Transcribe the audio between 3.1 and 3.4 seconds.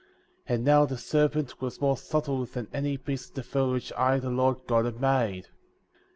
of